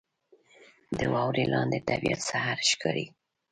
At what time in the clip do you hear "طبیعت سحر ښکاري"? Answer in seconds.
1.89-3.05